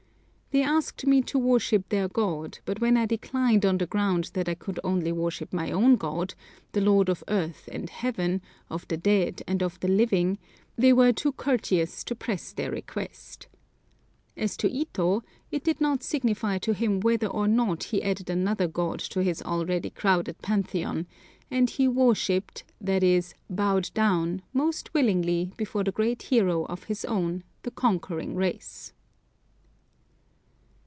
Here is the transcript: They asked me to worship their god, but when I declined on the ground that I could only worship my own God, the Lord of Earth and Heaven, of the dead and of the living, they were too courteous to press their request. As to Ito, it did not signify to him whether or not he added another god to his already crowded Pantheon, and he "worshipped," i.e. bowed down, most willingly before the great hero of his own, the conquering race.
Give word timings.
They 0.53 0.63
asked 0.63 1.05
me 1.07 1.21
to 1.21 1.39
worship 1.39 1.87
their 1.87 2.09
god, 2.09 2.59
but 2.65 2.81
when 2.81 2.97
I 2.97 3.05
declined 3.05 3.65
on 3.65 3.77
the 3.77 3.85
ground 3.85 4.31
that 4.33 4.49
I 4.49 4.53
could 4.53 4.81
only 4.83 5.13
worship 5.13 5.53
my 5.53 5.71
own 5.71 5.95
God, 5.95 6.33
the 6.73 6.81
Lord 6.81 7.07
of 7.07 7.23
Earth 7.29 7.69
and 7.71 7.89
Heaven, 7.89 8.41
of 8.69 8.85
the 8.89 8.97
dead 8.97 9.41
and 9.47 9.63
of 9.63 9.79
the 9.79 9.87
living, 9.87 10.39
they 10.75 10.91
were 10.91 11.13
too 11.13 11.31
courteous 11.31 12.03
to 12.03 12.15
press 12.15 12.51
their 12.51 12.69
request. 12.69 13.47
As 14.35 14.57
to 14.57 14.69
Ito, 14.69 15.23
it 15.51 15.63
did 15.63 15.79
not 15.79 16.03
signify 16.03 16.57
to 16.57 16.73
him 16.73 16.99
whether 16.99 17.27
or 17.27 17.47
not 17.47 17.85
he 17.85 18.03
added 18.03 18.29
another 18.29 18.67
god 18.67 18.99
to 19.15 19.21
his 19.23 19.41
already 19.43 19.89
crowded 19.89 20.41
Pantheon, 20.41 21.07
and 21.49 21.69
he 21.69 21.87
"worshipped," 21.87 22.65
i.e. 22.85 23.21
bowed 23.49 23.89
down, 23.93 24.41
most 24.51 24.93
willingly 24.93 25.53
before 25.55 25.85
the 25.85 25.93
great 25.93 26.23
hero 26.23 26.65
of 26.65 26.83
his 26.83 27.05
own, 27.05 27.45
the 27.63 27.71
conquering 27.71 28.35
race. 28.35 28.91